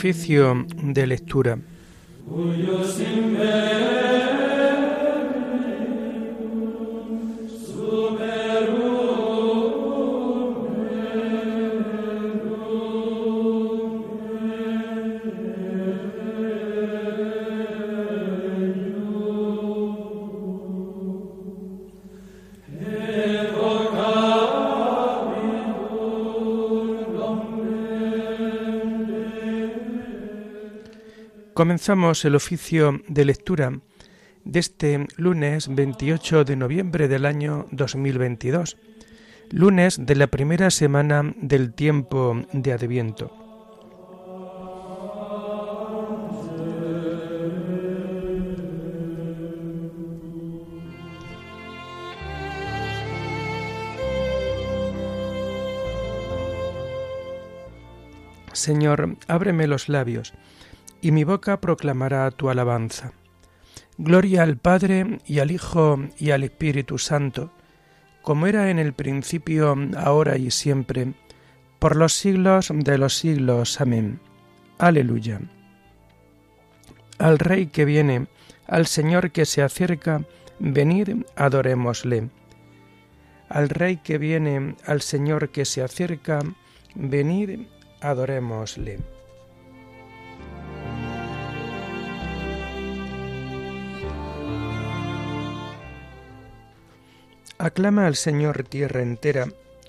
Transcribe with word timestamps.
Oficio 0.00 0.66
de 0.82 1.06
lectura. 1.06 1.58
Comenzamos 31.60 32.24
el 32.24 32.36
oficio 32.36 33.02
de 33.06 33.26
lectura 33.26 33.82
de 34.46 34.60
este 34.60 35.06
lunes 35.18 35.68
28 35.68 36.44
de 36.44 36.56
noviembre 36.56 37.06
del 37.06 37.26
año 37.26 37.66
2022, 37.70 38.78
lunes 39.50 40.06
de 40.06 40.16
la 40.16 40.28
primera 40.28 40.70
semana 40.70 41.34
del 41.36 41.74
tiempo 41.74 42.46
de 42.54 42.72
Adviento. 42.72 43.30
Señor, 58.54 59.18
ábreme 59.28 59.66
los 59.66 59.90
labios 59.90 60.32
y 61.00 61.12
mi 61.12 61.24
boca 61.24 61.60
proclamará 61.60 62.30
tu 62.30 62.50
alabanza. 62.50 63.12
Gloria 63.98 64.42
al 64.42 64.56
Padre 64.56 65.18
y 65.26 65.40
al 65.40 65.50
Hijo 65.50 65.98
y 66.18 66.30
al 66.30 66.42
Espíritu 66.42 66.98
Santo, 66.98 67.52
como 68.22 68.46
era 68.46 68.70
en 68.70 68.78
el 68.78 68.92
principio, 68.92 69.76
ahora 69.96 70.36
y 70.38 70.50
siempre, 70.50 71.14
por 71.78 71.96
los 71.96 72.12
siglos 72.12 72.70
de 72.72 72.98
los 72.98 73.16
siglos. 73.16 73.80
Amén. 73.80 74.20
Aleluya. 74.78 75.40
Al 77.18 77.38
Rey 77.38 77.66
que 77.66 77.84
viene, 77.84 78.26
al 78.66 78.86
Señor 78.86 79.30
que 79.30 79.44
se 79.44 79.62
acerca, 79.62 80.22
venid, 80.58 81.24
adorémosle. 81.36 82.30
Al 83.48 83.68
Rey 83.68 83.98
que 83.98 84.16
viene, 84.16 84.76
al 84.86 85.02
Señor 85.02 85.50
que 85.50 85.64
se 85.64 85.82
acerca, 85.82 86.38
venid, 86.94 87.66
adorémosle. 88.00 89.00
Aclama 97.60 98.06
al 98.06 98.16
Señor 98.16 98.62
tierra 98.62 99.02
entera, 99.02 99.46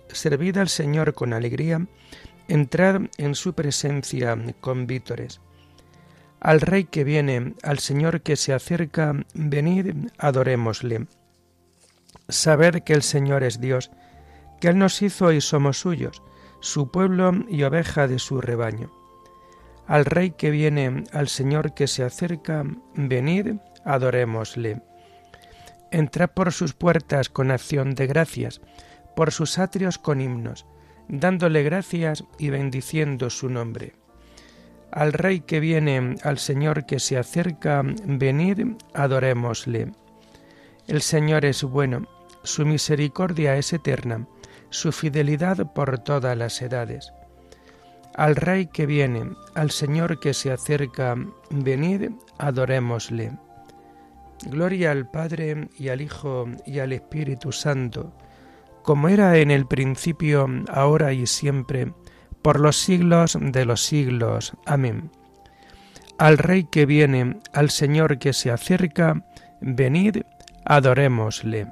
servid 0.10 0.58
al 0.58 0.68
Señor 0.68 1.14
con 1.14 1.32
alegría, 1.32 1.88
entrad 2.50 3.04
en 3.18 3.34
su 3.34 3.54
presencia 3.54 4.38
con 4.60 4.88
vítores. 4.88 5.40
Al 6.42 6.60
Rey 6.60 6.84
que 6.84 7.06
viene, 7.06 7.54
al 7.64 7.80
Señor 7.80 8.24
que 8.24 8.36
se 8.36 8.52
acerca, 8.52 9.16
venid, 9.34 10.10
adorémosle. 10.18 11.08
Sabed 12.28 12.84
que 12.84 12.92
el 12.92 13.04
Señor 13.04 13.42
es 13.42 13.62
Dios, 13.62 13.90
que 14.60 14.68
Él 14.68 14.78
nos 14.78 15.02
hizo 15.02 15.32
y 15.32 15.40
somos 15.40 15.80
suyos, 15.80 16.22
su 16.60 16.92
pueblo 16.92 17.32
y 17.48 17.64
oveja 17.64 18.06
de 18.10 18.20
su 18.20 18.42
rebaño. 18.42 18.92
Al 19.88 20.04
Rey 20.04 20.32
que 20.32 20.52
viene, 20.52 21.06
al 21.14 21.30
Señor 21.30 21.74
que 21.74 21.88
se 21.88 22.04
acerca, 22.04 22.66
venid, 22.96 23.54
adorémosle. 23.86 24.91
Entrad 25.92 26.30
por 26.30 26.54
sus 26.54 26.74
puertas 26.74 27.30
con 27.30 27.52
acción 27.52 27.96
de 27.96 28.08
gracias, 28.08 28.62
por 29.16 29.32
sus 29.32 29.60
atrios 29.60 29.98
con 29.98 30.22
himnos, 30.22 30.66
dándole 31.10 31.64
gracias 31.64 32.24
y 32.40 32.50
bendiciendo 32.50 33.30
su 33.30 33.50
nombre. 33.50 33.94
Al 34.92 35.14
Rey 35.14 35.42
que 35.42 35.60
viene, 35.60 36.16
al 36.24 36.38
Señor 36.38 36.86
que 36.86 37.00
se 37.00 37.18
acerca, 37.18 37.82
venid, 37.84 38.76
adorémosle. 38.94 39.92
El 40.88 41.02
Señor 41.02 41.46
es 41.46 41.64
bueno, 41.64 42.08
su 42.44 42.66
misericordia 42.66 43.56
es 43.58 43.72
eterna, 43.72 44.28
su 44.70 44.92
fidelidad 44.92 45.74
por 45.74 46.00
todas 46.00 46.38
las 46.38 46.62
edades. 46.62 47.14
Al 48.16 48.36
Rey 48.36 48.68
que 48.68 48.86
viene, 48.86 49.32
al 49.56 49.72
Señor 49.72 50.20
que 50.20 50.34
se 50.34 50.52
acerca, 50.52 51.16
venid, 51.50 52.12
adorémosle. 52.38 53.32
Gloria 54.48 54.92
al 54.92 55.10
Padre 55.10 55.70
y 55.78 55.90
al 55.90 56.02
Hijo 56.02 56.48
y 56.66 56.80
al 56.80 56.94
Espíritu 56.94 57.52
Santo, 57.52 58.14
como 58.82 59.08
era 59.08 59.38
en 59.38 59.52
el 59.52 59.68
principio, 59.68 60.48
ahora 60.70 61.14
y 61.14 61.28
siempre, 61.28 61.94
por 62.42 62.60
los 62.60 62.78
siglos 62.78 63.38
de 63.40 63.66
los 63.66 63.84
siglos. 63.84 64.54
Amén. 64.66 65.12
Al 66.18 66.38
Rey 66.38 66.66
que 66.66 66.86
viene, 66.86 67.40
al 67.54 67.70
Señor 67.70 68.18
que 68.18 68.34
se 68.34 68.52
acerca, 68.52 69.24
venid, 69.60 70.18
adorémosle. 70.66 71.68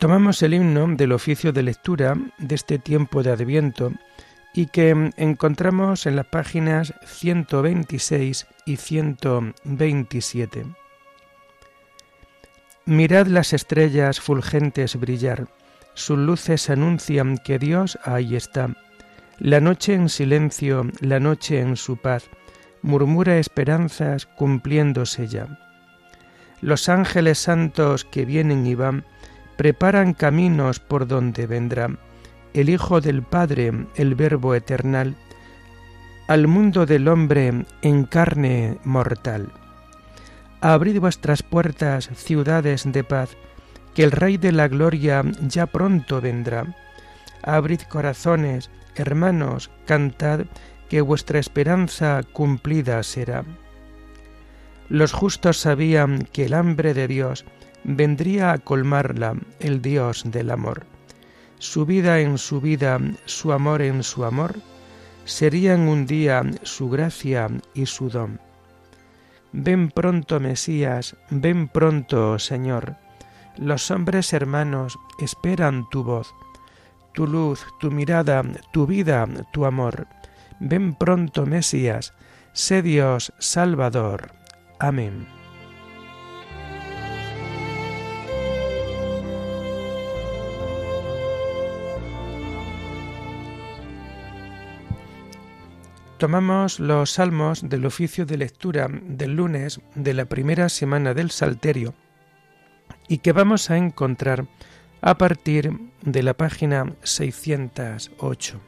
Tomamos 0.00 0.42
el 0.42 0.54
himno 0.54 0.86
del 0.96 1.12
oficio 1.12 1.52
de 1.52 1.62
lectura 1.62 2.16
de 2.38 2.54
este 2.54 2.78
tiempo 2.78 3.22
de 3.22 3.32
Adviento 3.32 3.92
y 4.54 4.64
que 4.64 5.10
encontramos 5.18 6.06
en 6.06 6.16
las 6.16 6.24
páginas 6.24 6.94
126 7.04 8.46
y 8.64 8.76
127. 8.76 10.64
Mirad 12.86 13.26
las 13.26 13.52
estrellas 13.52 14.20
fulgentes 14.20 14.96
brillar, 14.96 15.48
sus 15.92 16.16
luces 16.16 16.70
anuncian 16.70 17.36
que 17.36 17.58
Dios 17.58 17.98
ahí 18.02 18.36
está. 18.36 18.70
La 19.38 19.60
noche 19.60 19.92
en 19.92 20.08
silencio, 20.08 20.86
la 21.00 21.20
noche 21.20 21.60
en 21.60 21.76
su 21.76 21.98
paz, 21.98 22.24
murmura 22.80 23.36
esperanzas 23.36 24.24
cumpliéndose 24.24 25.26
ya. 25.26 25.58
Los 26.62 26.88
ángeles 26.88 27.38
santos 27.38 28.06
que 28.06 28.24
vienen 28.24 28.66
y 28.66 28.74
van, 28.74 29.04
preparan 29.60 30.14
caminos 30.14 30.80
por 30.80 31.06
donde 31.06 31.46
vendrá 31.46 31.90
el 32.54 32.70
Hijo 32.70 33.02
del 33.02 33.22
Padre, 33.22 33.88
el 33.94 34.14
Verbo 34.14 34.54
eternal, 34.54 35.16
al 36.28 36.46
mundo 36.46 36.86
del 36.86 37.08
hombre 37.08 37.66
en 37.82 38.04
carne 38.04 38.78
mortal. 38.84 39.52
Abrid 40.62 40.98
vuestras 40.98 41.42
puertas, 41.42 42.08
ciudades 42.14 42.90
de 42.90 43.04
paz, 43.04 43.36
que 43.94 44.02
el 44.02 44.12
Rey 44.12 44.38
de 44.38 44.52
la 44.52 44.66
Gloria 44.66 45.22
ya 45.42 45.66
pronto 45.66 46.22
vendrá. 46.22 46.64
Abrid 47.42 47.82
corazones, 47.82 48.70
hermanos, 48.94 49.70
cantad, 49.84 50.46
que 50.88 51.02
vuestra 51.02 51.38
esperanza 51.38 52.22
cumplida 52.32 53.02
será. 53.02 53.44
Los 54.88 55.12
justos 55.12 55.58
sabían 55.58 56.26
que 56.32 56.46
el 56.46 56.54
hambre 56.54 56.94
de 56.94 57.06
Dios 57.08 57.44
vendría 57.84 58.52
a 58.52 58.58
colmarla 58.58 59.34
el 59.58 59.82
Dios 59.82 60.24
del 60.26 60.50
amor. 60.50 60.86
Su 61.58 61.84
vida 61.86 62.20
en 62.20 62.38
su 62.38 62.60
vida, 62.60 62.98
su 63.26 63.52
amor 63.52 63.82
en 63.82 64.02
su 64.02 64.24
amor, 64.24 64.56
serían 65.24 65.88
un 65.88 66.06
día 66.06 66.42
su 66.62 66.88
gracia 66.88 67.48
y 67.74 67.86
su 67.86 68.08
don. 68.08 68.40
Ven 69.52 69.90
pronto, 69.90 70.40
Mesías, 70.40 71.16
ven 71.30 71.68
pronto, 71.68 72.38
Señor. 72.38 72.96
Los 73.56 73.90
hombres 73.90 74.32
hermanos 74.32 74.98
esperan 75.20 75.88
tu 75.90 76.04
voz, 76.04 76.32
tu 77.12 77.26
luz, 77.26 77.64
tu 77.80 77.90
mirada, 77.90 78.42
tu 78.72 78.86
vida, 78.86 79.26
tu 79.52 79.66
amor. 79.66 80.06
Ven 80.60 80.94
pronto, 80.94 81.46
Mesías, 81.46 82.14
sé 82.52 82.82
Dios 82.82 83.32
Salvador. 83.38 84.32
Amén. 84.78 85.39
Tomamos 96.20 96.80
los 96.80 97.12
salmos 97.12 97.66
del 97.66 97.86
oficio 97.86 98.26
de 98.26 98.36
lectura 98.36 98.88
del 98.90 99.36
lunes 99.36 99.80
de 99.94 100.12
la 100.12 100.26
primera 100.26 100.68
semana 100.68 101.14
del 101.14 101.30
Salterio 101.30 101.94
y 103.08 103.18
que 103.18 103.32
vamos 103.32 103.70
a 103.70 103.78
encontrar 103.78 104.46
a 105.00 105.16
partir 105.16 105.80
de 106.02 106.22
la 106.22 106.34
página 106.34 106.94
608. 107.04 108.60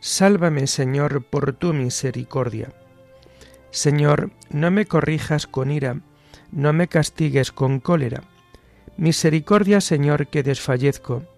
Sálvame, 0.00 0.66
Señor, 0.66 1.22
por 1.22 1.52
tu 1.52 1.72
misericordia. 1.72 2.72
Señor, 3.70 4.32
no 4.50 4.72
me 4.72 4.86
corrijas 4.86 5.46
con 5.46 5.70
ira, 5.70 6.00
no 6.50 6.72
me 6.72 6.88
castigues 6.88 7.52
con 7.52 7.78
cólera. 7.78 8.24
Misericordia, 8.96 9.80
Señor, 9.80 10.26
que 10.26 10.42
desfallezco. 10.42 11.37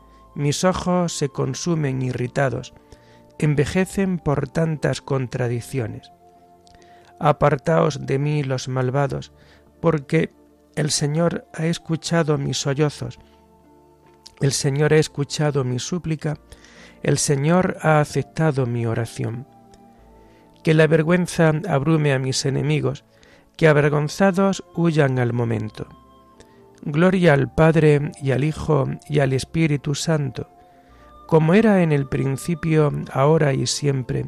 mis 0.35 0.63
ojos 0.63 1.17
se 1.17 1.29
consumen 1.29 2.01
irritados, 2.01 2.73
envejecen 3.39 4.19
por 4.19 4.47
tantas 4.47 5.01
contradicciones. 5.01 6.11
Apartaos 7.19 8.05
de 8.05 8.19
mí 8.19 8.43
los 8.43 8.67
malvados, 8.67 9.31
porque 9.81 10.33
el 10.75 10.91
Señor 10.91 11.47
ha 11.53 11.65
escuchado 11.65 12.37
mis 12.37 12.57
sollozos, 12.57 13.19
el 14.39 14.51
Señor 14.53 14.93
ha 14.93 14.97
escuchado 14.97 15.63
mi 15.63 15.79
súplica, 15.79 16.37
el 17.03 17.17
Señor 17.17 17.77
ha 17.81 17.99
aceptado 17.99 18.65
mi 18.65 18.85
oración 18.85 19.47
que 20.63 20.73
la 20.73 20.87
vergüenza 20.87 21.51
abrume 21.67 22.13
a 22.13 22.19
mis 22.19 22.45
enemigos, 22.45 23.03
que 23.57 23.67
avergonzados 23.67 24.63
huyan 24.75 25.19
al 25.19 25.33
momento. 25.33 25.87
Gloria 26.83 27.33
al 27.33 27.53
Padre 27.53 28.11
y 28.21 28.31
al 28.31 28.43
Hijo 28.43 28.85
y 29.07 29.19
al 29.19 29.33
Espíritu 29.33 29.93
Santo, 29.93 30.49
como 31.27 31.53
era 31.53 31.83
en 31.83 31.91
el 31.91 32.07
principio, 32.07 32.91
ahora 33.13 33.53
y 33.53 33.67
siempre, 33.67 34.25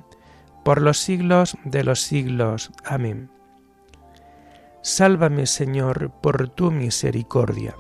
por 0.63 0.81
los 0.81 0.99
siglos 0.99 1.57
de 1.65 1.83
los 1.83 2.01
siglos. 2.01 2.71
Amén. 2.85 3.29
Sálvame, 4.81 5.45
Señor, 5.45 6.11
por 6.21 6.49
tu 6.49 6.69
misericordia. 6.69 7.75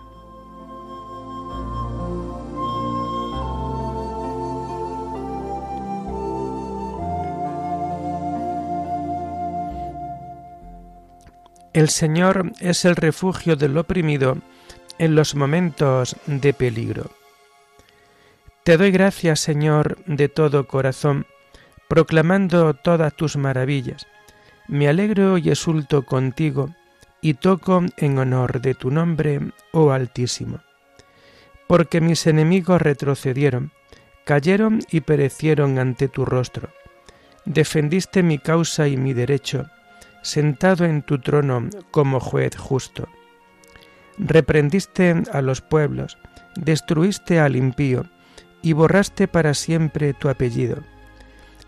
El 11.73 11.89
Señor 11.89 12.51
es 12.59 12.85
el 12.85 12.95
refugio 12.95 13.55
del 13.55 13.75
oprimido 13.79 14.37
en 14.99 15.15
los 15.15 15.33
momentos 15.33 16.15
de 16.27 16.53
peligro. 16.53 17.09
Te 18.63 18.77
doy 18.77 18.91
gracias, 18.91 19.39
Señor, 19.39 19.97
de 20.05 20.29
todo 20.29 20.67
corazón, 20.67 21.25
proclamando 21.89 22.75
todas 22.75 23.15
tus 23.15 23.37
maravillas. 23.37 24.05
Me 24.67 24.87
alegro 24.87 25.39
y 25.39 25.49
exulto 25.49 26.05
contigo, 26.05 26.69
y 27.21 27.33
toco 27.33 27.83
en 27.97 28.19
honor 28.19 28.61
de 28.61 28.75
tu 28.75 28.91
nombre, 28.91 29.39
oh 29.71 29.91
Altísimo. 29.91 30.59
Porque 31.67 32.01
mis 32.01 32.27
enemigos 32.27 32.83
retrocedieron, 32.83 33.71
cayeron 34.25 34.79
y 34.91 35.01
perecieron 35.01 35.79
ante 35.79 36.07
tu 36.07 36.23
rostro. 36.23 36.69
Defendiste 37.45 38.21
mi 38.21 38.37
causa 38.37 38.87
y 38.87 38.95
mi 38.95 39.13
derecho, 39.13 39.65
sentado 40.23 40.85
en 40.85 41.03
tu 41.03 41.19
trono 41.19 41.69
como 41.91 42.19
juez 42.19 42.57
justo. 42.57 43.07
Reprendiste 44.17 45.23
a 45.31 45.41
los 45.41 45.61
pueblos, 45.61 46.17
destruiste 46.55 47.39
al 47.39 47.55
impío, 47.55 48.05
y 48.63 48.73
borraste 48.73 49.27
para 49.27 49.53
siempre 49.53 50.13
tu 50.13 50.29
apellido. 50.29 50.77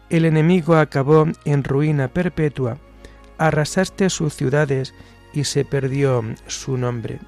El 0.10 0.26
enemigo 0.26 0.76
acabó 0.76 1.28
en 1.44 1.64
ruina 1.64 2.08
perpetua, 2.08 2.78
arrasaste 3.38 4.10
sus 4.10 4.34
ciudades 4.34 4.94
y 5.34 5.44
se 5.44 5.66
perdió 5.66 6.24
su 6.48 6.78
nombre. 6.78 7.20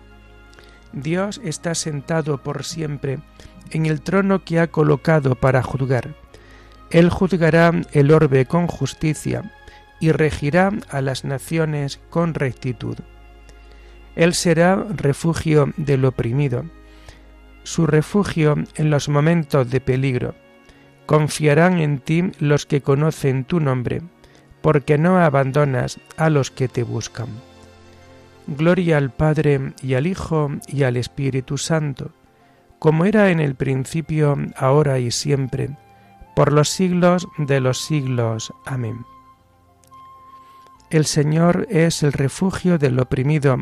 Dios 0.94 1.42
está 1.44 1.76
sentado 1.76 2.42
por 2.42 2.64
siempre 2.64 3.20
en 3.72 3.86
el 3.86 4.02
trono 4.02 4.46
que 4.46 4.62
ha 4.62 4.68
colocado 4.68 5.36
para 5.36 5.62
juzgar. 5.62 6.16
Él 6.90 7.10
juzgará 7.10 7.72
el 7.92 8.12
orbe 8.12 8.46
con 8.46 8.68
justicia 8.68 9.52
y 10.00 10.12
regirá 10.12 10.72
a 10.90 11.02
las 11.02 11.26
naciones 11.26 12.00
con 12.10 12.34
rectitud. 12.34 12.98
Él 14.16 14.34
será 14.34 14.76
refugio 14.90 15.72
del 15.78 16.06
oprimido, 16.06 16.66
su 17.64 17.86
refugio 17.86 18.56
en 18.76 18.90
los 18.90 19.10
momentos 19.10 19.70
de 19.70 19.82
peligro. 19.82 20.36
Confiarán 21.06 21.80
en 21.80 22.00
ti 22.00 22.32
los 22.40 22.66
que 22.66 22.82
conocen 22.82 23.46
tu 23.46 23.60
nombre, 23.60 24.02
porque 24.62 24.98
no 24.98 25.20
abandonas 25.20 26.00
a 26.18 26.30
los 26.30 26.50
que 26.52 26.68
te 26.68 26.84
buscan. 26.84 27.28
Gloria 28.48 28.98
al 28.98 29.12
Padre 29.12 29.74
y 29.82 29.96
al 29.96 30.08
Hijo 30.08 30.52
y 30.68 30.84
al 30.84 30.98
Espíritu 30.98 31.58
Santo, 31.58 32.12
como 32.80 33.06
era 33.06 33.32
en 33.32 33.40
el 33.40 33.56
principio, 33.56 34.38
ahora 34.56 35.00
y 35.00 35.12
siempre, 35.12 35.70
por 36.36 36.54
los 36.54 36.70
siglos 36.70 37.28
de 37.38 37.60
los 37.60 37.80
siglos. 37.80 38.54
Amén. 38.66 39.17
El 40.90 41.06
Señor 41.06 41.68
es 41.70 42.02
el 42.02 42.14
refugio 42.14 42.78
del 42.78 42.98
oprimido 43.00 43.58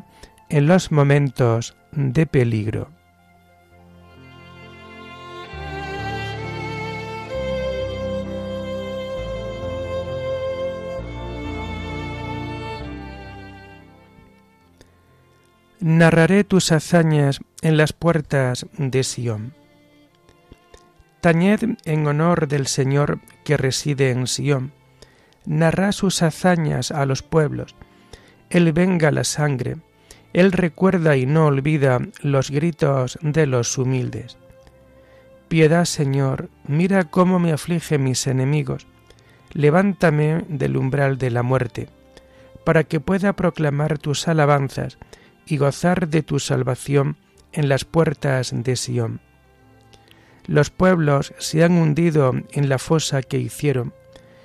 en 0.48 0.68
los 0.68 0.92
momentos 0.92 1.76
de 1.92 2.28
peligro. 2.28 2.92
Narraré 15.80 16.44
tus 16.44 16.72
hazañas 16.72 17.40
en 17.64 17.78
las 17.78 17.92
puertas 17.92 18.68
de 18.78 19.04
Sión. 19.04 19.56
Tañed 21.22 21.78
en 21.86 22.06
honor 22.06 22.48
del 22.48 22.68
Señor 22.68 23.20
que 23.44 23.58
reside 23.58 24.12
en 24.12 24.28
Sión 24.28 24.85
narra 25.46 25.92
sus 25.92 26.22
hazañas 26.22 26.92
a 26.92 27.06
los 27.06 27.24
pueblos. 27.24 27.76
Él 28.50 28.72
venga 28.74 29.12
la 29.12 29.24
sangre, 29.24 29.78
Él 30.34 30.52
recuerda 30.52 31.16
y 31.16 31.26
no 31.26 31.48
olvida 31.48 32.00
los 32.22 32.52
gritos 32.52 33.18
de 33.22 33.48
los 33.48 33.78
humildes. 33.78 34.38
Piedad, 35.48 35.86
Señor, 35.86 36.50
mira 36.68 37.06
cómo 37.06 37.40
me 37.40 37.52
aflige 37.52 37.98
mis 37.98 38.28
enemigos. 38.28 38.88
Levántame 39.54 40.44
del 40.50 40.76
umbral 40.76 41.18
de 41.18 41.30
la 41.30 41.44
muerte, 41.44 41.88
para 42.64 42.84
que 42.84 43.00
pueda 43.00 43.34
proclamar 43.34 44.00
tus 44.00 44.28
alabanzas 44.28 44.98
y 45.46 45.58
gozar 45.58 46.10
de 46.10 46.24
tu 46.24 46.40
salvación 46.40 47.16
en 47.54 47.70
las 47.70 47.86
puertas 47.86 48.52
de 48.54 48.76
Sión. 48.76 49.22
Los 50.48 50.70
pueblos 50.70 51.34
se 51.40 51.64
han 51.64 51.74
hundido 51.74 52.34
en 52.52 52.70
la 52.70 52.78
fosa 52.78 53.22
que 53.24 53.38
hicieron, 53.38 53.94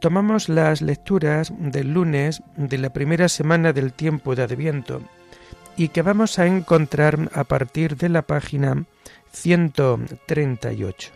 Tomamos 0.00 0.48
las 0.48 0.82
lecturas 0.82 1.52
del 1.56 1.94
lunes 1.94 2.42
de 2.56 2.78
la 2.78 2.90
primera 2.90 3.28
semana 3.28 3.72
del 3.72 3.92
tiempo 3.92 4.34
de 4.34 4.42
Adviento 4.42 5.00
y 5.76 5.88
que 5.88 6.02
vamos 6.02 6.38
a 6.38 6.46
encontrar 6.46 7.30
a 7.32 7.44
partir 7.44 7.96
de 7.96 8.08
la 8.08 8.22
página 8.22 8.84
138. 9.32 11.12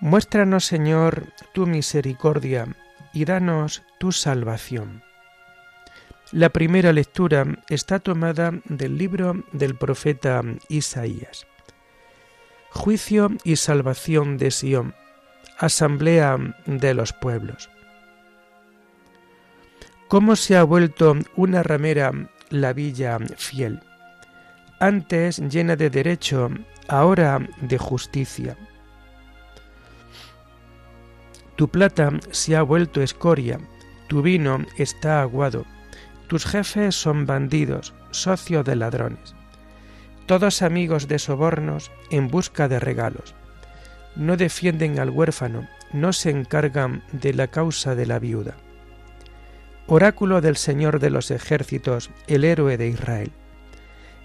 Muéstranos, 0.00 0.64
Señor, 0.64 1.32
tu 1.52 1.66
misericordia 1.66 2.66
y 3.12 3.24
danos 3.24 3.82
tu 3.98 4.12
salvación. 4.12 5.02
La 6.30 6.50
primera 6.50 6.92
lectura 6.92 7.46
está 7.70 8.00
tomada 8.00 8.52
del 8.66 8.98
libro 8.98 9.44
del 9.52 9.74
profeta 9.76 10.42
Isaías. 10.68 11.46
Juicio 12.70 13.30
y 13.44 13.56
salvación 13.56 14.36
de 14.36 14.50
Sión, 14.50 14.94
asamblea 15.58 16.38
de 16.66 16.94
los 16.94 17.12
pueblos. 17.12 17.68
¿Cómo 20.08 20.36
se 20.36 20.56
ha 20.56 20.62
vuelto 20.62 21.16
una 21.36 21.62
ramera 21.62 22.12
la 22.50 22.72
villa 22.72 23.18
fiel? 23.36 23.80
Antes 24.80 25.38
llena 25.38 25.76
de 25.76 25.90
derecho, 25.90 26.50
ahora 26.88 27.46
de 27.60 27.76
justicia. 27.76 28.56
Tu 31.56 31.68
plata 31.68 32.12
se 32.30 32.56
ha 32.56 32.62
vuelto 32.62 33.02
escoria, 33.02 33.58
tu 34.08 34.22
vino 34.22 34.64
está 34.78 35.20
aguado 35.20 35.66
tus 36.28 36.44
jefes 36.44 36.94
son 36.94 37.24
bandidos, 37.24 37.94
socios 38.10 38.64
de 38.64 38.76
ladrones, 38.76 39.34
todos 40.26 40.60
amigos 40.60 41.08
de 41.08 41.18
sobornos 41.18 41.90
en 42.10 42.28
busca 42.28 42.68
de 42.68 42.78
regalos. 42.78 43.34
No 44.18 44.36
defienden 44.36 44.98
al 44.98 45.08
huérfano, 45.08 45.66
no 45.92 46.12
se 46.12 46.28
encargan 46.28 47.02
de 47.12 47.32
la 47.32 47.46
causa 47.46 47.94
de 47.94 48.04
la 48.04 48.18
viuda. 48.18 48.56
Oráculo 49.86 50.42
del 50.42 50.56
Señor 50.56 51.00
de 51.00 51.08
los 51.08 51.30
ejércitos, 51.30 52.10
el 52.26 52.44
héroe 52.44 52.76
de 52.76 52.88
Israel. 52.88 53.32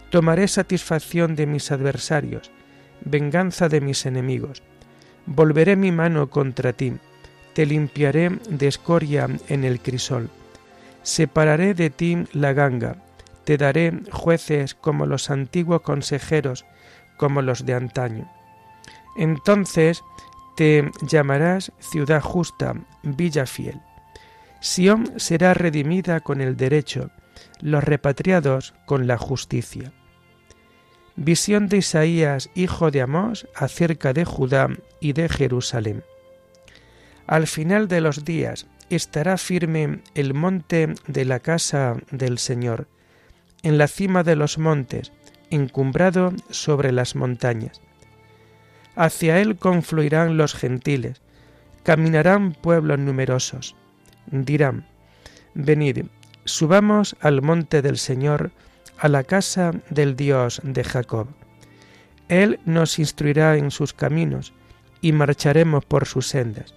Tomaré 0.10 0.50
satisfacción 0.50 1.36
de 1.36 1.46
mis 1.46 1.72
adversarios, 1.72 2.52
venganza 3.06 3.70
de 3.70 3.80
mis 3.80 4.06
enemigos. 4.06 4.62
Volveré 5.26 5.78
mi 5.78 5.94
mano 5.94 6.30
contra 6.30 6.74
ti, 6.74 6.94
te 7.54 7.66
limpiaré 7.66 8.30
de 8.50 8.68
escoria 8.68 9.30
en 9.48 9.64
el 9.64 9.80
crisol 9.80 10.30
Separaré 11.04 11.74
de 11.74 11.90
ti 11.90 12.24
la 12.32 12.54
ganga, 12.54 12.96
te 13.44 13.58
daré 13.58 13.92
jueces 14.10 14.74
como 14.74 15.06
los 15.06 15.30
antiguos 15.30 15.82
consejeros, 15.82 16.66
como 17.18 17.42
los 17.42 17.66
de 17.66 17.74
antaño. 17.74 18.32
Entonces 19.16 20.04
te 20.56 20.92
llamarás 21.02 21.72
ciudad 21.80 22.22
justa, 22.22 22.76
villa 23.04 23.46
fiel. 23.46 23.82
Sión 24.60 25.14
será 25.18 25.54
redimida 25.54 26.22
con 26.22 26.42
el 26.42 26.56
derecho, 26.56 27.12
los 27.60 27.84
repatriados 27.84 28.74
con 28.86 29.08
la 29.08 29.18
justicia. 29.18 29.92
Visión 31.16 31.68
de 31.68 31.78
Isaías, 31.78 32.50
hijo 32.56 32.90
de 32.90 33.02
Amós, 33.02 33.48
acerca 33.56 34.14
de 34.14 34.26
Judá 34.26 34.70
y 35.00 35.14
de 35.14 35.30
Jerusalén. 35.30 36.04
Al 37.28 37.48
final 37.48 37.88
de 37.88 38.02
los 38.02 38.26
días, 38.26 38.68
estará 38.90 39.38
firme 39.38 40.02
el 40.16 40.34
monte 40.34 40.96
de 41.08 41.26
la 41.26 41.40
casa 41.40 41.98
del 42.12 42.38
Señor, 42.38 42.88
en 43.62 43.78
la 43.78 43.88
cima 43.88 44.24
de 44.24 44.36
los 44.36 44.58
montes, 44.58 45.12
encumbrado 45.50 46.34
sobre 46.50 46.92
las 46.92 47.16
montañas. 47.16 47.82
Hacia 48.96 49.40
él 49.40 49.58
confluirán 49.58 50.38
los 50.38 50.54
gentiles, 50.54 51.22
caminarán 51.84 52.54
pueblos 52.54 53.00
numerosos. 53.00 53.76
Dirán, 54.28 54.86
venid, 55.54 56.06
subamos 56.46 57.16
al 57.20 57.42
monte 57.42 57.82
del 57.82 57.98
Señor, 57.98 58.52
a 58.98 59.08
la 59.08 59.24
casa 59.24 59.72
del 59.90 60.16
Dios 60.16 60.62
de 60.64 60.84
Jacob. 60.84 61.28
Él 62.30 62.60
nos 62.66 63.00
instruirá 63.00 63.58
en 63.58 63.72
sus 63.72 63.94
caminos, 63.94 64.54
y 65.02 65.12
marcharemos 65.12 65.84
por 65.84 66.06
sus 66.06 66.28
sendas 66.28 66.74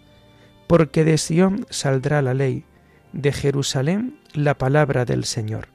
porque 0.67 1.05
de 1.05 1.19
Sión 1.19 1.67
saldrá 1.71 2.23
la 2.23 2.35
ley, 2.35 2.65
de 3.13 3.33
Jerusalén 3.33 4.19
la 4.35 4.59
palabra 4.59 5.05
del 5.05 5.25
Señor. 5.25 5.69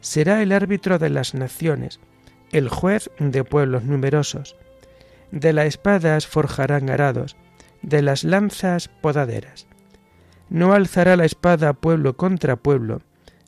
Será 0.00 0.42
el 0.42 0.52
árbitro 0.52 0.98
de 0.98 1.10
las 1.10 1.34
naciones, 1.34 2.00
el 2.50 2.68
juez 2.68 3.10
de 3.18 3.44
pueblos 3.44 3.84
numerosos. 3.84 4.56
De 5.32 5.54
las 5.54 5.66
espadas 5.66 6.26
forjarán 6.26 6.90
arados, 6.90 7.36
de 7.80 8.02
las 8.02 8.22
lanzas 8.22 8.88
podaderas. 8.88 9.66
No 10.50 10.74
alzará 10.74 11.16
la 11.16 11.24
espada 11.24 11.72
pueblo 11.72 12.18
contra 12.18 12.56
pueblo, 12.56 13.00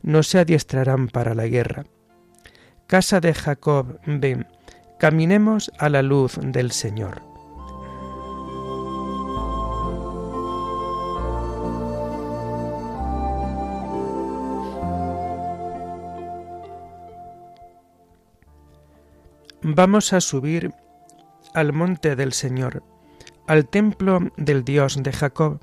no 0.03 0.23
se 0.23 0.39
adiestrarán 0.39 1.09
para 1.09 1.35
la 1.35 1.47
guerra. 1.47 1.85
Casa 2.87 3.21
de 3.21 3.35
Jacob, 3.35 3.99
ven, 4.07 4.47
caminemos 4.99 5.71
a 5.79 5.91
la 5.91 6.01
luz 6.01 6.39
del 6.43 6.73
Señor. 6.73 7.23
Vamos 19.63 20.13
a 20.13 20.21
subir 20.21 20.73
al 21.55 21.73
monte 21.73 22.17
del 22.17 22.33
Señor, 22.33 22.83
al 23.47 23.67
templo 23.69 24.21
del 24.37 24.65
Dios 24.65 25.03
de 25.03 25.13
Jacob. 25.13 25.61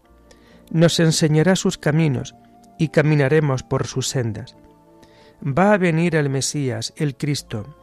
Nos 0.71 0.99
enseñará 0.99 1.55
sus 1.55 1.77
caminos 1.77 2.35
y 2.79 2.89
caminaremos 2.89 3.63
por 3.63 3.85
sus 3.85 4.07
sendas. 4.07 4.55
Va 5.45 5.73
a 5.73 5.77
venir 5.77 6.15
el 6.15 6.29
Mesías, 6.29 6.93
el 6.95 7.15
Cristo. 7.17 7.77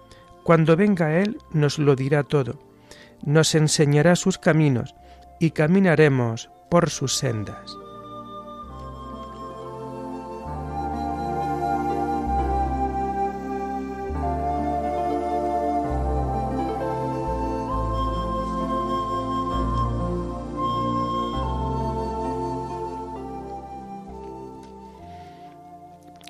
Cuando 0.44 0.76
venga 0.76 1.18
Él 1.18 1.38
nos 1.52 1.78
lo 1.78 1.94
dirá 1.94 2.22
todo. 2.22 2.58
Nos 3.24 3.54
enseñará 3.54 4.16
sus 4.16 4.38
caminos 4.38 4.94
y 5.38 5.50
caminaremos 5.50 6.50
por 6.70 6.88
sus 6.90 7.16
sendas. 7.16 7.76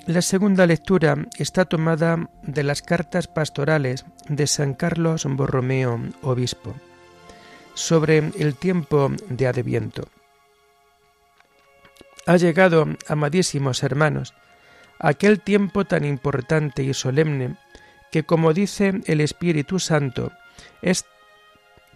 La 0.09 0.23
segunda 0.23 0.65
lectura 0.65 1.27
está 1.37 1.65
tomada 1.65 2.31
de 2.41 2.63
las 2.63 2.81
cartas 2.81 3.27
pastorales 3.27 4.05
de 4.27 4.47
San 4.47 4.73
Carlos 4.73 5.25
Borromeo, 5.25 5.99
obispo, 6.23 6.73
sobre 7.75 8.17
el 8.39 8.55
tiempo 8.55 9.11
de 9.29 9.45
Adviento. 9.45 10.07
Ha 12.25 12.37
llegado, 12.37 12.87
amadísimos 13.07 13.83
hermanos, 13.83 14.33
aquel 14.97 15.41
tiempo 15.41 15.85
tan 15.85 16.03
importante 16.05 16.81
y 16.81 16.95
solemne 16.95 17.57
que, 18.11 18.23
como 18.23 18.51
dice 18.53 19.01
el 19.05 19.21
Espíritu 19.21 19.77
Santo, 19.77 20.31
es 20.81 21.05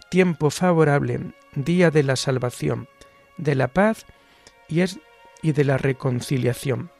tiempo 0.08 0.50
favorable, 0.50 1.18
día 1.56 1.90
de 1.90 2.04
la 2.04 2.14
salvación, 2.14 2.86
de 3.38 3.56
la 3.56 3.66
paz 3.66 4.06
y, 4.68 4.82
es, 4.82 5.00
y 5.42 5.50
de 5.50 5.64
la 5.64 5.78
reconciliación 5.78 6.93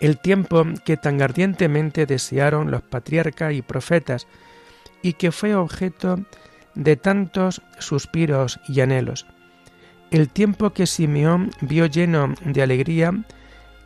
el 0.00 0.18
tiempo 0.18 0.64
que 0.84 0.96
tan 0.96 1.22
ardientemente 1.22 2.06
desearon 2.06 2.70
los 2.70 2.82
patriarcas 2.82 3.54
y 3.54 3.62
profetas 3.62 4.26
y 5.02 5.14
que 5.14 5.32
fue 5.32 5.54
objeto 5.54 6.18
de 6.74 6.96
tantos 6.96 7.62
suspiros 7.78 8.60
y 8.68 8.80
anhelos. 8.80 9.26
El 10.10 10.28
tiempo 10.28 10.70
que 10.70 10.86
Simeón 10.86 11.50
vio 11.60 11.86
lleno 11.86 12.34
de 12.44 12.62
alegría, 12.62 13.12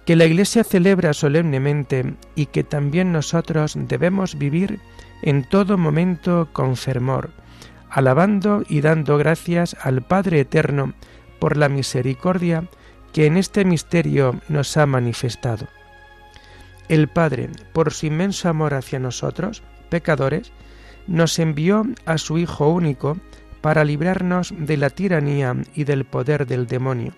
que 0.04 0.16
la 0.16 0.26
Iglesia 0.26 0.64
celebra 0.64 1.14
solemnemente 1.14 2.14
y 2.34 2.46
que 2.46 2.64
también 2.64 3.12
nosotros 3.12 3.74
debemos 3.76 4.36
vivir 4.36 4.80
en 5.22 5.44
todo 5.44 5.78
momento 5.78 6.48
con 6.52 6.76
fervor, 6.76 7.30
alabando 7.88 8.62
y 8.68 8.80
dando 8.80 9.18
gracias 9.18 9.76
al 9.80 10.02
Padre 10.02 10.40
Eterno 10.40 10.94
por 11.38 11.56
la 11.56 11.68
misericordia 11.68 12.64
que 13.12 13.26
en 13.26 13.36
este 13.36 13.64
misterio 13.64 14.40
nos 14.48 14.76
ha 14.76 14.86
manifestado. 14.86 15.68
El 16.90 17.06
Padre, 17.06 17.50
por 17.72 17.92
su 17.92 18.06
inmenso 18.06 18.48
amor 18.48 18.74
hacia 18.74 18.98
nosotros, 18.98 19.62
pecadores, 19.90 20.50
nos 21.06 21.38
envió 21.38 21.86
a 22.04 22.18
su 22.18 22.36
Hijo 22.36 22.68
único 22.68 23.16
para 23.60 23.84
librarnos 23.84 24.52
de 24.58 24.76
la 24.76 24.90
tiranía 24.90 25.54
y 25.72 25.84
del 25.84 26.04
poder 26.04 26.48
del 26.48 26.66
demonio, 26.66 27.12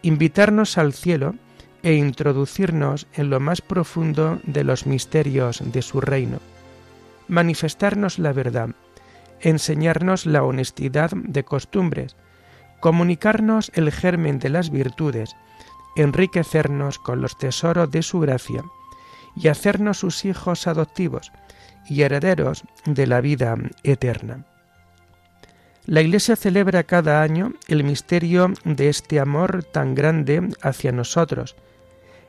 invitarnos 0.00 0.78
al 0.78 0.94
cielo 0.94 1.34
e 1.82 1.92
introducirnos 1.92 3.06
en 3.12 3.28
lo 3.28 3.38
más 3.38 3.60
profundo 3.60 4.40
de 4.44 4.64
los 4.64 4.86
misterios 4.86 5.60
de 5.62 5.82
su 5.82 6.00
reino, 6.00 6.38
manifestarnos 7.28 8.18
la 8.18 8.32
verdad, 8.32 8.70
enseñarnos 9.40 10.24
la 10.24 10.42
honestidad 10.42 11.10
de 11.10 11.44
costumbres, 11.44 12.16
comunicarnos 12.80 13.70
el 13.74 13.92
germen 13.92 14.38
de 14.38 14.48
las 14.48 14.70
virtudes, 14.70 15.36
enriquecernos 15.96 16.98
con 16.98 17.20
los 17.20 17.36
tesoros 17.36 17.90
de 17.90 18.02
su 18.02 18.20
gracia 18.20 18.64
y 19.36 19.48
hacernos 19.48 19.98
sus 19.98 20.24
hijos 20.24 20.66
adoptivos 20.66 21.32
y 21.88 22.02
herederos 22.02 22.64
de 22.84 23.06
la 23.06 23.20
vida 23.20 23.56
eterna. 23.82 24.44
La 25.84 26.00
Iglesia 26.00 26.34
celebra 26.34 26.82
cada 26.82 27.22
año 27.22 27.52
el 27.68 27.84
misterio 27.84 28.52
de 28.64 28.88
este 28.88 29.20
amor 29.20 29.62
tan 29.62 29.94
grande 29.94 30.48
hacia 30.60 30.90
nosotros, 30.90 31.54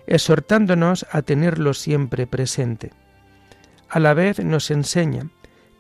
exhortándonos 0.06 1.08
a 1.12 1.24
tenerlo 1.24 1.74
siempre 1.74 2.28
presente. 2.28 2.92
A 3.90 4.00
la 4.00 4.14
vez 4.14 4.44
nos 4.44 4.70
enseña 4.70 5.32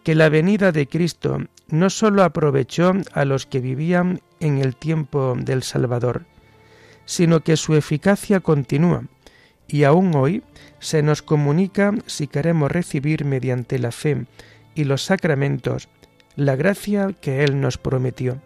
que 0.03 0.15
la 0.15 0.29
venida 0.29 0.71
de 0.71 0.87
Cristo 0.87 1.39
no 1.67 1.89
sólo 1.89 2.23
aprovechó 2.23 2.93
a 3.13 3.25
los 3.25 3.45
que 3.45 3.59
vivían 3.59 4.21
en 4.39 4.57
el 4.57 4.75
tiempo 4.75 5.35
del 5.37 5.63
Salvador, 5.63 6.25
sino 7.05 7.41
que 7.41 7.57
su 7.57 7.75
eficacia 7.75 8.39
continúa 8.39 9.03
y 9.67 9.83
aún 9.83 10.15
hoy 10.15 10.43
se 10.79 11.01
nos 11.01 11.21
comunica 11.21 11.93
si 12.05 12.27
queremos 12.27 12.71
recibir 12.71 13.25
mediante 13.25 13.79
la 13.79 13.91
fe 13.91 14.25
y 14.75 14.83
los 14.83 15.03
sacramentos 15.03 15.89
la 16.35 16.55
gracia 16.55 17.13
que 17.19 17.43
Él 17.43 17.59
nos 17.59 17.77
prometió, 17.77 18.39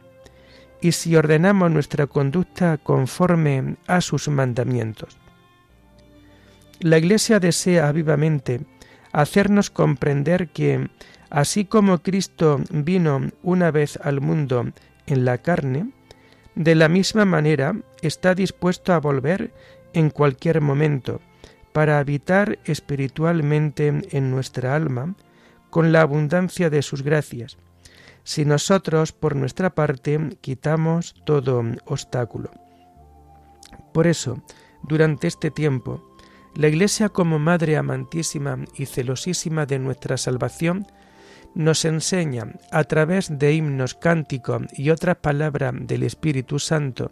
y 0.81 0.93
si 0.93 1.15
ordenamos 1.15 1.69
nuestra 1.69 2.07
conducta 2.07 2.77
conforme 2.77 3.75
a 3.85 4.01
sus 4.01 4.29
mandamientos. 4.29 5.17
La 6.79 6.97
Iglesia 6.97 7.39
desea 7.39 7.91
vivamente 7.91 8.61
hacernos 9.11 9.69
comprender 9.69 10.47
que, 10.47 10.89
así 11.29 11.65
como 11.65 11.99
Cristo 11.99 12.61
vino 12.71 13.29
una 13.43 13.69
vez 13.71 13.99
al 14.01 14.21
mundo 14.21 14.71
en 15.05 15.25
la 15.25 15.39
carne, 15.39 15.91
de 16.55 16.75
la 16.75 16.87
misma 16.87 17.25
manera 17.25 17.75
está 18.01 18.35
dispuesto 18.35 18.93
a 18.93 18.99
volver 18.99 19.53
en 19.93 20.09
cualquier 20.09 20.61
momento 20.61 21.21
para 21.73 21.99
habitar 21.99 22.59
espiritualmente 22.65 23.93
en 24.11 24.31
nuestra 24.31 24.75
alma 24.75 25.15
con 25.69 25.91
la 25.91 26.01
abundancia 26.01 26.69
de 26.69 26.81
sus 26.81 27.01
gracias 27.01 27.57
si 28.23 28.45
nosotros 28.45 29.11
por 29.11 29.35
nuestra 29.35 29.73
parte 29.73 30.19
quitamos 30.41 31.15
todo 31.25 31.63
obstáculo. 31.85 32.51
Por 33.93 34.07
eso, 34.07 34.43
durante 34.83 35.27
este 35.27 35.51
tiempo, 35.51 36.03
la 36.55 36.67
Iglesia 36.67 37.09
como 37.09 37.39
Madre 37.39 37.77
amantísima 37.77 38.59
y 38.77 38.85
celosísima 38.85 39.65
de 39.65 39.79
nuestra 39.79 40.17
salvación, 40.17 40.85
nos 41.53 41.83
enseña 41.83 42.53
a 42.71 42.83
través 42.85 43.37
de 43.37 43.53
himnos, 43.53 43.95
cánticos 43.95 44.63
y 44.73 44.89
otras 44.89 45.17
palabras 45.17 45.73
del 45.81 46.03
Espíritu 46.03 46.59
Santo 46.59 47.11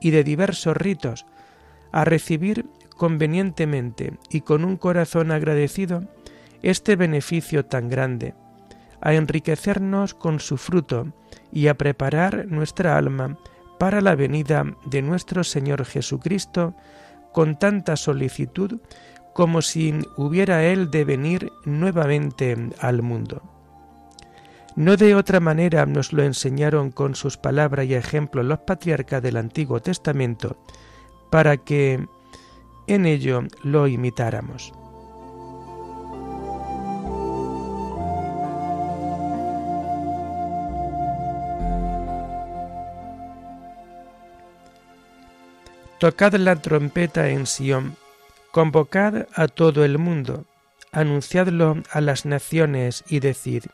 y 0.00 0.10
de 0.10 0.24
diversos 0.24 0.76
ritos 0.76 1.26
a 1.92 2.04
recibir 2.04 2.66
convenientemente 2.96 4.14
y 4.30 4.40
con 4.42 4.64
un 4.64 4.76
corazón 4.76 5.30
agradecido 5.30 6.02
este 6.62 6.96
beneficio 6.96 7.64
tan 7.64 7.88
grande 7.88 8.34
a 9.00 9.14
enriquecernos 9.14 10.14
con 10.14 10.40
su 10.40 10.56
fruto 10.56 11.12
y 11.52 11.68
a 11.68 11.74
preparar 11.74 12.46
nuestra 12.48 12.96
alma 12.96 13.38
para 13.78 14.00
la 14.00 14.16
venida 14.16 14.64
de 14.86 15.02
nuestro 15.02 15.44
Señor 15.44 15.84
Jesucristo 15.84 16.74
con 17.32 17.58
tanta 17.58 17.96
solicitud 17.96 18.80
como 19.32 19.62
si 19.62 19.94
hubiera 20.16 20.64
Él 20.64 20.90
de 20.90 21.04
venir 21.04 21.52
nuevamente 21.64 22.56
al 22.80 23.02
mundo. 23.02 23.42
No 24.74 24.96
de 24.96 25.14
otra 25.14 25.40
manera 25.40 25.86
nos 25.86 26.12
lo 26.12 26.22
enseñaron 26.24 26.90
con 26.90 27.14
sus 27.14 27.36
palabras 27.36 27.86
y 27.86 27.94
ejemplos 27.94 28.44
los 28.44 28.60
patriarcas 28.60 29.22
del 29.22 29.36
Antiguo 29.36 29.80
Testamento, 29.80 30.64
para 31.30 31.56
que 31.56 32.06
en 32.86 33.06
ello 33.06 33.42
lo 33.62 33.86
imitáramos. 33.86 34.72
Tocad 45.98 46.34
la 46.34 46.54
trompeta 46.54 47.28
en 47.28 47.44
Sión, 47.46 47.96
convocad 48.52 49.26
a 49.34 49.48
todo 49.48 49.84
el 49.84 49.98
mundo, 49.98 50.44
anunciadlo 50.92 51.82
a 51.90 52.00
las 52.00 52.24
naciones 52.24 53.02
y 53.08 53.18
decid, 53.18 53.64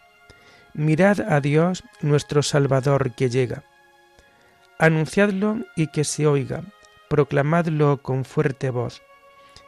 mirad 0.73 1.21
a 1.21 1.41
Dios 1.43 1.85
nuestro 2.01 2.43
Salvador 2.43 3.15
que 3.15 3.29
llega. 3.29 3.65
Anunciadlo 4.79 5.59
y 5.77 5.89
que 5.89 6.05
se 6.05 6.27
oiga, 6.27 6.65
proclamadlo 7.09 8.03
con 8.03 8.25
fuerte 8.25 8.71
voz. 8.71 9.03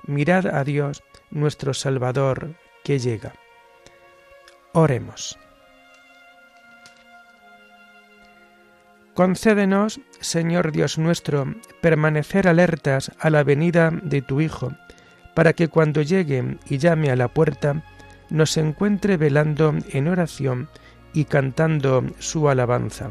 Mirad 0.07 0.47
a 0.47 0.65
Dios 0.65 1.03
nuestro 1.31 1.75
Salvador 1.75 2.55
que 2.85 2.99
llega. 2.99 3.33
Oremos. 4.73 5.39
Concédenos, 9.15 9.99
Señor 10.21 10.73
Dios 10.73 10.99
nuestro, 10.99 11.55
permanecer 11.81 12.47
alertas 12.47 13.11
a 13.19 13.31
la 13.31 13.43
venida 13.45 13.91
de 13.91 14.21
tu 14.21 14.43
Hijo, 14.43 14.73
para 15.35 15.55
que 15.55 15.69
cuando 15.69 16.03
llegue 16.03 16.59
y 16.69 16.79
llame 16.79 17.11
a 17.11 17.17
la 17.17 17.29
puerta, 17.29 17.83
nos 18.29 18.57
encuentre 18.59 19.17
velando 19.17 19.75
en 19.91 20.09
oración 20.09 20.69
y 21.15 21.25
cantando 21.25 22.05
su 22.19 22.51
alabanza. 22.51 23.11